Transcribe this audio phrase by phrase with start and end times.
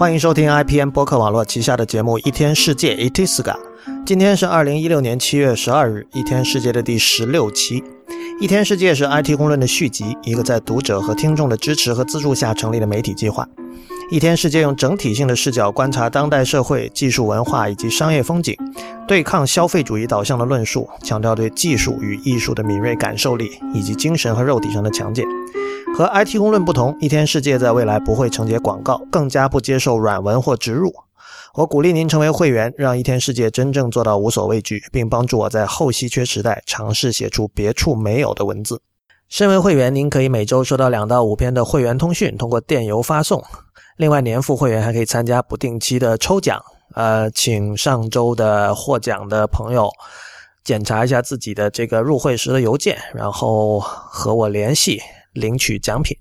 [0.00, 3.42] 欢迎收听 IPN 播客网络旗下的节目《一天世界 Itiska》。
[4.06, 7.82] 今天是二零一六年七月十二日，《一天世界》的第十六期。
[8.40, 13.46] 《一天世界》是 IT 公论的续集，一个在读者和听众的支持和资助下成立的媒体计划。
[14.10, 18.56] 《一天世界》用整体性的视角观察当代社会、技术文化以及商业风景，
[19.06, 25.26] 对抗消费主义导向的论述，强调对技术与艺术的敏锐感受力以及精神和肉体上的强健。
[25.96, 30.94] 和 IT 公论不同，一天世界在未来不会承接广告，更加不接受软文或植入。
[31.54, 38.80] 我鼓励您成为会员，让一天世界真正做到无所畏惧，并帮助我在后稀缺时代尝试写出别处没有的文字。
[39.28, 43.42] 身为会员，您可以每周收到两到五篇的会员通讯，通过电邮发送。
[43.96, 46.62] 另外，年付会员还可以参加不定期的抽奖。
[46.94, 49.88] 呃，请上周的获奖的朋友
[50.64, 55.00] 检查一下自己的这个入会时的邮件，然后和我联系。
[55.32, 56.16] 领取奖品。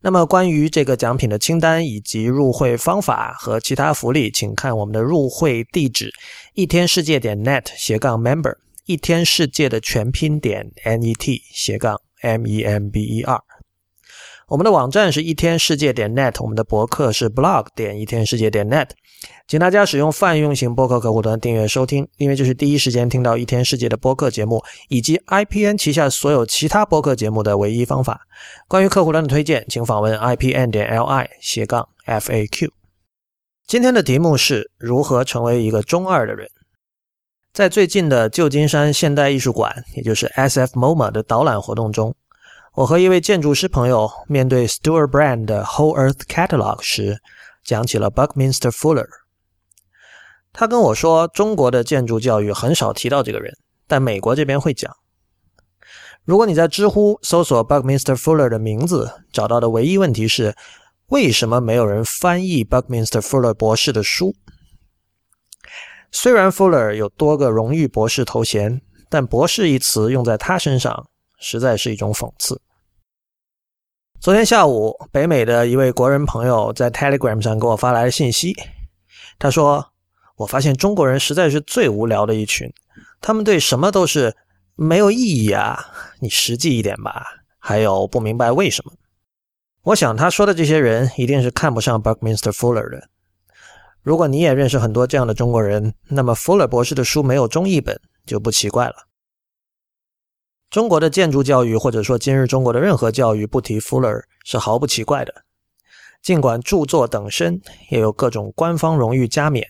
[0.00, 6.12] 那么，关于这个奖品的清单以及入会方法和其他福利，请看我们的入会地址：
[6.54, 13.40] 一天世界点 net 斜杠 member，一天世界的全拼点 net 斜杠 m e m b e r。
[14.48, 18.88] 我们的网站是一天世界点 net，我们的博客是 blog 点一天世界点 net。
[19.46, 28.22] 请大家使用泛用型播客客户端订阅收听，因为这是第一时间听到一天世界的播客节目以及 IPN 旗下所有其他播客节目的唯一方法。
[28.66, 32.70] 关于客户端的推荐，请访问 IPN 点 LI 斜杠 FAQ。
[33.66, 36.48] 今天的题目是如何成为一个中二的人。
[37.52, 42.14] 在最近的旧金山现代艺术馆，也就是 SF MoMA 的导览活动中，
[42.74, 47.18] 我和一位建筑师朋友面对 Stuart Brand 的 Whole Earth Catalog 时，
[47.62, 49.06] 讲起了 Buckminster Fuller。
[50.54, 53.54] 他跟我说，中国的建筑教育很少提到这个人，
[53.86, 54.90] 但美国这边会讲。
[56.24, 60.54] 如果你在知乎搜索 Buckminster Fuller 的名字，找到的唯一问题是，
[61.08, 64.34] 为什么没有人翻译 Buckminster Fuller 博士的书？
[66.10, 68.80] 虽然 Fuller 有多个荣誉博士头衔，
[69.10, 71.06] 但“博士”一词用在他身上，
[71.38, 72.60] 实在是一种讽刺。
[74.22, 78.54] 昨天下午，北美的一位国人朋友在 Telegram 上给我发来了信息，
[79.36, 79.88] 他说。
[80.36, 82.72] 我发现中国人实在是最无聊的一群，
[83.20, 84.36] 他们对什么都是
[84.76, 85.86] 没有意义啊！
[86.20, 87.24] 你实际一点吧。
[87.58, 88.92] 还有不明白为什么？
[89.82, 93.08] 我想他说的这些人一定是看不上 Buckminster Fuller 的。
[94.02, 98.94] 如果你也认识很多这样的中国人，那么 Fuller 博士的书没有中译本就不奇怪了。
[100.72, 105.44] 中国的建筑教育，或者说今日中国的任何教育，不提 Fuller 是毫不奇怪的。
[106.22, 107.60] 尽管著作等身，
[107.90, 109.68] 也有各种官方荣誉加冕。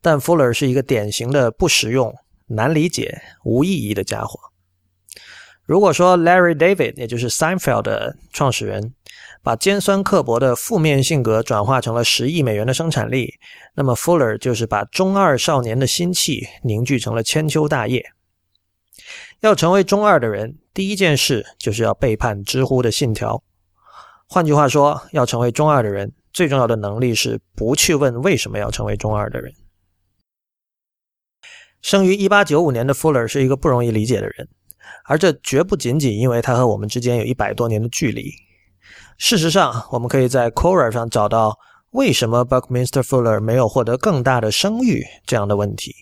[0.00, 2.14] 但 Fuller 是一个典型的不实用、
[2.46, 4.40] 难理解、无意义的家伙。
[5.66, 8.94] 如果说 Larry David，也就是 Seinfeld 的创始人，
[9.42, 13.34] 把尖酸刻薄的负面性格转化成了十亿美元的生产力，
[13.74, 18.02] 那么 Fuller 就是把中二少年的心气凝聚成了千秋大业。
[19.42, 23.42] 要成为中二的人，第一件事就是要背叛知乎的信条。
[24.28, 29.52] 换句话说，要成为中二的人，最重要的能力是不去问为什么要成为中二的人。
[31.80, 34.48] 生于1895年的 Fuller 是一个不容易理解的人，
[35.06, 38.30] 而这绝不仅仅因为他和我们之间有一百多年的距离。
[39.18, 41.58] 事实上，我们可以在 Quora 上找到
[41.90, 45.92] 为什么 Buckminster Fuller 没有获得更大的声誉这样的问题。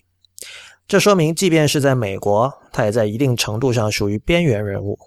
[0.91, 4.99] 这说明，即便是在美国，他也在一定程度上属于边缘人物。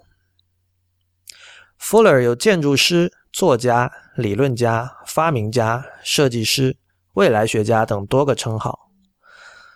[1.78, 6.78] Fuller 有建筑师、作家、理论家、发明家、设计师、
[7.12, 8.88] 未来学家等多个称号。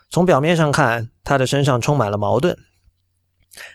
[0.09, 2.57] 从表面上看，他的身上充满了矛盾。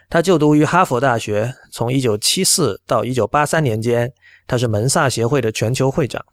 [0.10, 4.12] 他就读于哈佛大学，从1974到1983年间，
[4.48, 6.26] 他是门萨协会的全球会长。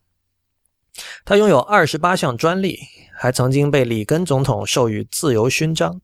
[1.25, 2.79] 他拥有28项专利，
[3.17, 6.01] 还曾经被里根总统授予自由勋章。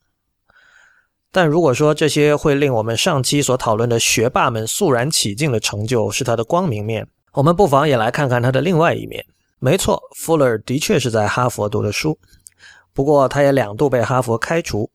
[1.32, 9.26] 但如果说这些会令我们上期所讨论的学霸们肃然起敬的成就是他的光明面，我们不妨也来看看他的另外一面。
[9.58, 12.18] 没错，Fuller 的确是在哈佛读的书。
[12.94, 14.90] 不过，他也两度被哈佛开除。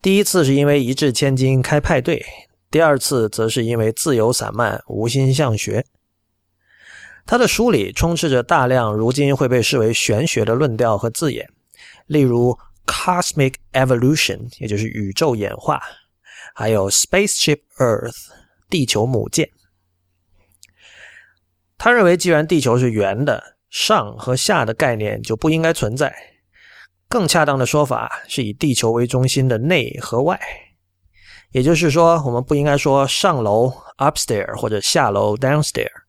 [0.00, 2.24] 第一次是因为一掷千金开派对，
[2.70, 5.84] 第二次则是因为自由散漫、无心向学。
[7.26, 11.48] 他的书里充斥着大量如今会被视为玄学的论调和字眼，
[12.06, 15.80] 例如 “cosmic evolution”，也就是宇宙演化，
[16.54, 18.26] 还有 “spaceship Earth”，
[18.68, 19.50] 地球母舰。
[21.78, 26.14] 他认为，既然地球是圆的，上和下的概念就不应该存在。
[27.08, 30.40] 更恰当的说法是以地球为中心的内和外，
[31.50, 36.03] 也就是说，我们不应该说上楼 （upstairs） 或者下楼 （downstairs），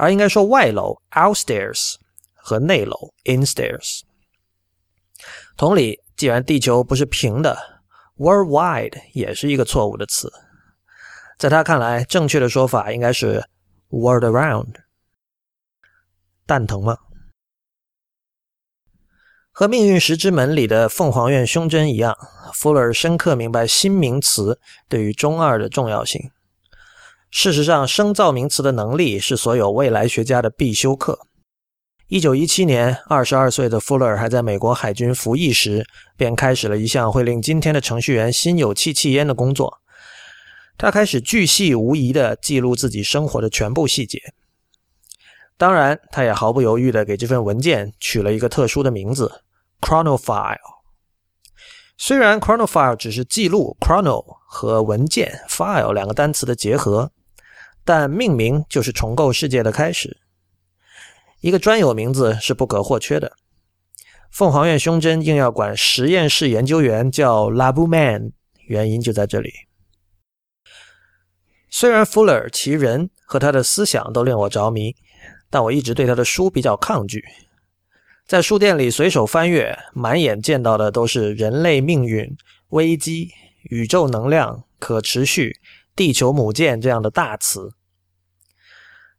[0.00, 1.96] 而应该说外楼 （outstairs）
[2.34, 4.00] 和内楼 （instairs）。
[5.58, 7.82] 同理，既然地球不是平的
[8.16, 10.32] ，worldwide 也是一个错误的词。
[11.38, 13.44] 在他看来，正确的说法应该是
[13.90, 14.74] world around。
[16.46, 16.96] 蛋疼吗？
[19.52, 22.16] 和《命运石之门》里的凤凰院胸针一样
[22.54, 24.58] ，，Fuller 深刻明白新名词
[24.88, 26.30] 对于中二的重要性。
[27.30, 31.20] 事实上，生造名词的能力是所有未来学家的必修课。
[32.08, 35.86] 一九一七年，二十二岁的福勒还在美国海军服役时，
[36.16, 39.78] 便开始了一项会令今天的程序员心有戚戚焉的工作。
[40.76, 44.18] 他开始巨细无遗地记录自己生活的全部细节。
[45.56, 49.42] 当然，他也毫不犹豫地给这份文件取了一个特殊的名字
[49.80, 50.56] “chronofile”。
[51.96, 57.12] 虽然 “chronofile” 只是记录 “chrono” 和文件 “file” 两个单词的结合，
[57.84, 60.18] 但命名就是重构世界的开始。
[61.40, 63.32] 一个专有名字是不可或缺的。
[64.30, 68.32] 凤凰院胸针硬要管实验室研究员叫 Labuman，
[68.66, 69.52] 原因就在这里。
[71.68, 74.94] 虽然 Fuller 其人和他的思想都令我着迷。
[75.52, 77.24] 但我一直对他的书比较抗拒，
[78.24, 82.36] 在书店里随手翻阅，满眼见到的都是人类命运、
[82.68, 83.32] 危机、
[83.64, 85.58] 宇宙能量、可持续、
[86.00, 87.74] 地球母舰这样的大词。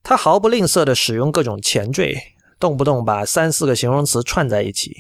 [0.02, 2.20] 他毫不吝啬地使用各种前缀，
[2.60, 4.96] 动不动把三四个形容词串在一起。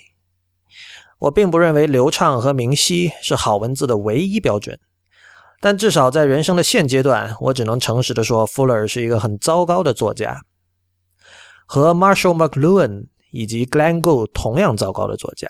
[1.21, 4.79] 我并不认为流畅和明晰是好文字的唯一标准，
[5.59, 10.39] 但至少在人生的现阶段，我只能诚实地说，Fuller 是一个很糟糕的作家。
[11.65, 15.47] 和 Marshall McLuhan 以及 Glenn Gould 同样糟糕的作家，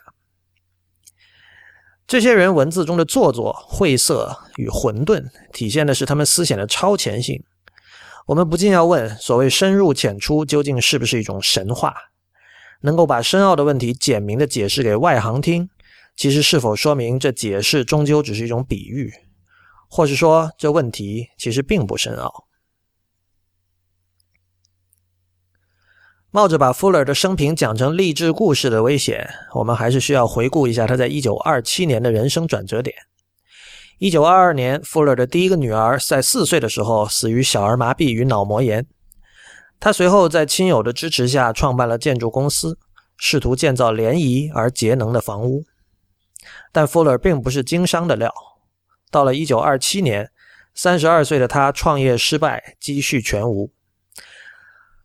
[2.12, 7.42] 这些人文字中的做作、晦涩与混沌，体现的是他们思想的超前性。
[8.28, 11.96] 我们不禁要问：所谓深入浅出，究竟是不是一种神话？
[12.82, 15.70] 能够把深奥的问题简明的解释给外行听，
[16.18, 19.10] 其实是否说明这解释终究只是一种比喻，
[19.90, 22.44] 或是说这问题其实并不深奥？
[26.34, 32.96] 冒着把 Fuller 的生平讲成励志故事的危险，我们还是需要回顾一下他在1927年的人生转折点。
[34.00, 38.88] 1922年，Fuller 的第一个女儿在四岁的时候死于小儿麻痹与脑膜炎。
[39.78, 42.80] 他随后在亲友的支持下创办了建筑公司，
[43.18, 45.66] 试图建造廉宜而节能的房屋。
[46.72, 48.34] 但 Fuller 并不是经商的料。
[49.12, 50.32] 到了1927年
[50.78, 53.74] ，32岁的他创业失败，积蓄全无。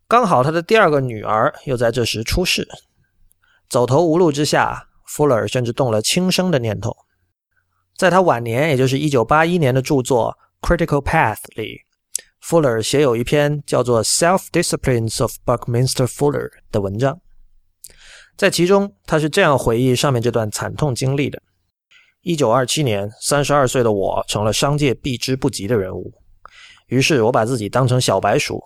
[0.09, 2.69] 刚好他的第二个女儿又在这时出世，
[3.69, 6.97] 走投无路之下，福勒尔甚至动了轻生的念头。
[7.97, 10.39] 在他晚年，也就是1981年的著作
[10.69, 11.81] 《Critical Path》里，
[12.41, 17.21] 福勒尔写有一篇叫做《Self Disciplines of Buckminster Fuller》的文章，
[18.37, 21.43] 在其中他是这样回忆上面这段惨痛经历的
[22.23, 26.15] ：1927年，32岁的我成了商界避之不及的人物，
[26.87, 28.63] 于是我把自己当成小白鼠。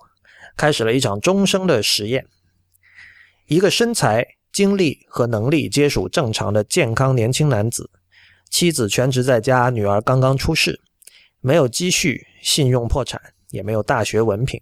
[0.55, 2.25] 开始了一场终生的实验。
[3.47, 7.89] 一个身材、精力和能力皆属正常的健康年轻男子，
[8.49, 10.79] 妻子全职在家，女儿刚刚出世，
[11.39, 14.61] 没有积蓄，信用破产，也没有大学文凭。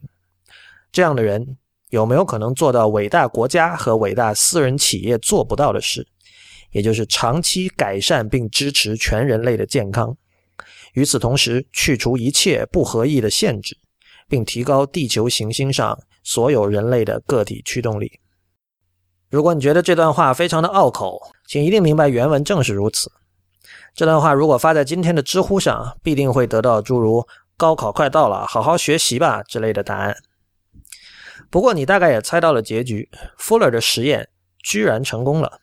[0.91, 1.57] 这样的人
[1.89, 6.07] 有没有可能做到伟大国家和伟大私人企业做不到的事？
[6.71, 10.15] 也就是长期改善并支持全人类的健康，
[10.93, 13.75] 与此同时去除一切不合意的限制。
[14.29, 18.19] 并提高地球行星上所有人类的个体驱动力。
[19.29, 23.11] 如果你觉得这段话非常的拗口，请一定明白原文正是如此。
[23.93, 30.15] 这段话如果发在今天的知乎上，必定会得到诸如“高考快到了，好好学习吧”之类的答案。
[31.49, 34.29] 不过你大概也猜到了结局，Fuller 的实验
[34.63, 35.59] 居然成功了。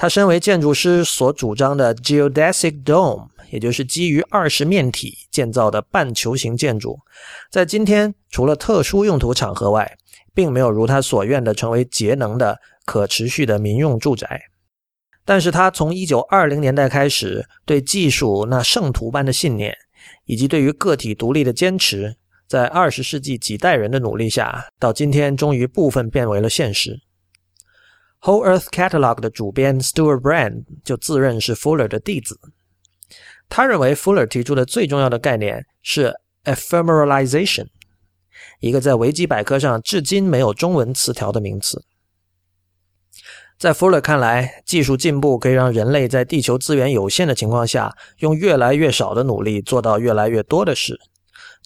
[0.00, 3.28] 他身为建筑师所主张的 geodesic dome。
[3.50, 6.98] 也就是基于二十面体建造的半球形建筑，
[7.50, 9.96] 在今天除了特殊用途场合外，
[10.34, 14.42] 并没有如他所愿的成为节能的可持续的民用住宅。
[15.24, 19.74] 但是他从一九二零年代开始，对技术那圣徒般的信念，
[20.26, 27.00] 以及对于个体独立的坚持，在二十世纪几代人的努力下，到今天终于部分变为了现实。
[28.20, 32.38] Whole Earth Catalog 的主编 Stuart Brand 就自认是 Fuller 的弟子。
[33.48, 37.68] 他认为，Fuller 提出的最重要的概念是 ephemeralization，
[38.60, 41.84] 一个在维基百科上至今没有中文词条的名词。
[43.56, 50.98] 在 Fuller 看来，技术进步可以让人类在地球资源有限的情况下，用越来越少的努力做到越来越多的事，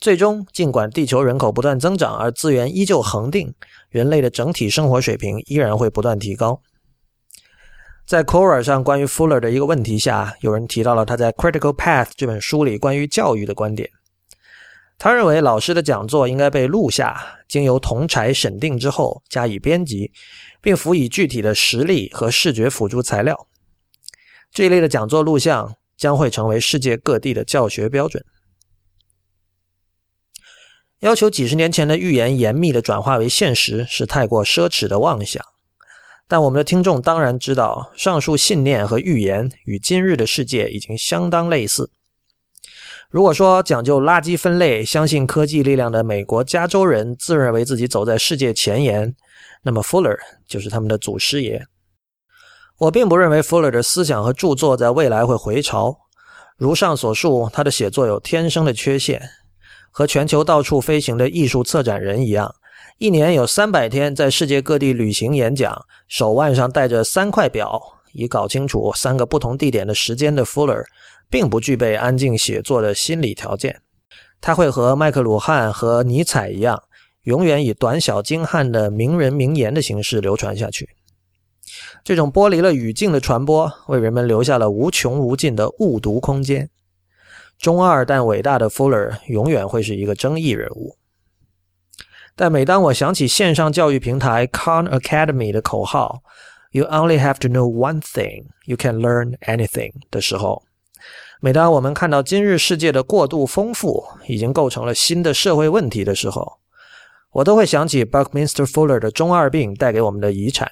[0.03, 3.55] 最终，尽管地球人口不断增长，而资源依旧恒定，
[3.89, 6.61] 人类的整体生活水平依然会不断提高。
[8.05, 13.89] 在 Quora 上关于 Fuller 的一个问题下，有人提到了他在《Critical Path》这本书里关于教育的观点。
[14.99, 20.11] 他认为老师的讲座应该被录下，经由同柴审定之后加以编辑，
[20.61, 23.47] 并辅以具体的实例和视觉辅助材料。
[24.51, 28.25] 这一类的讲座录像将会成为世界各地的教学标准。
[31.03, 35.45] 要求几十年前的预言严密的转化为现实，是太过奢侈的妄想。
[36.29, 41.91] 但我们的听众当然知道，上述信念和预言与今日的世界已经相当类似。
[43.11, 49.17] 如果说讲究垃圾分类、相信科技力量的美国加州人自认为自己走在世界前沿，
[49.65, 50.17] 那么 Fuller
[50.47, 51.67] 就是他们的祖师爷。
[52.79, 55.99] 我并不认为 Fuller 的思想和著作在未来会回潮。
[56.57, 59.21] 如上所述，他的写作有天生的缺陷。
[59.93, 62.53] 和全球到处飞行的艺术策展人一样，
[62.99, 67.81] 一年有三百天在世界各地旅行演讲，手腕上戴着三块表，
[68.13, 70.85] 以搞清楚三个不同地点的时间的 Fuller，
[71.31, 73.83] 并不具备安静写作的心理条件。
[74.41, 76.83] 他会和麦克鲁汉和尼采一样，
[77.25, 80.89] 永远以短小精悍的名人名言的形式流传下去。
[82.03, 86.69] 这种剥离了语境的传播，为人们留下了无穷无尽的误读空间。
[87.63, 90.97] 中二但伟大的 Fuller 永远会是一个争议人物。
[92.35, 96.25] 但每当我想起线上教育平台 Khan Academy 的口号
[96.73, 100.65] “You only have to know one thing, you can learn anything” 的时候，
[101.41, 106.59] 每当我们看到今日世界的过度丰富已经构成了新的社会问题的时候，
[107.31, 110.69] 我都会想起 Buckminster Fuller 的中二病带给我们的遗产。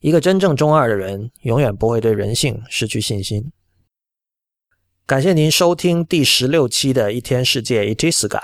[0.00, 3.52] 一个真正中二的人，永远不会对人性失去信心。
[5.12, 8.40] 感谢您收听第十六期的一天世界 Itiska。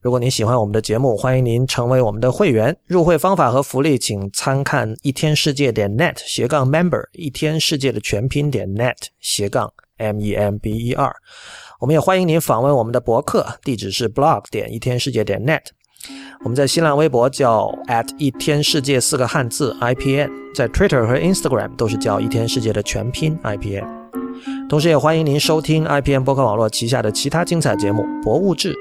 [0.00, 2.76] 如果您喜欢我们的节目，欢迎您成为我们的会员。
[2.88, 11.14] 入会方法和福利，请参看一天世界点 net 斜杠 member 一天世界的全拼点 net 斜杠 m e m b e r。
[11.78, 15.66] 我们也欢迎您访问我们的博客，地址是 blog 点一天世界点 net。
[16.42, 23.97] 我们在新浪微博叫 at 一天世界四个汉字 i p n，在 Twitter 和 Instagram 都是叫一天世界的全拼 i p n。
[24.68, 28.74] 同时，也欢迎您收听 IPM 播客网络旗下的其他精彩节目：《博物志》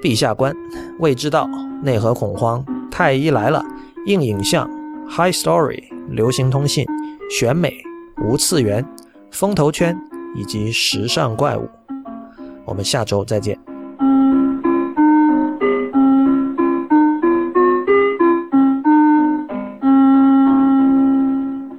[0.02, 0.50] 《陛下观》
[1.00, 1.44] 《未知道》
[1.82, 3.60] 《内核恐慌》《太医来了》
[4.06, 4.66] 《硬影像》
[5.10, 6.86] 《High Story》《流行通信》
[7.30, 7.68] 《选美》
[8.26, 8.82] 《无次元》
[9.30, 9.94] 《风投圈》
[10.34, 11.62] 以及《时尚怪物》。
[12.64, 13.73] 我们下周再见。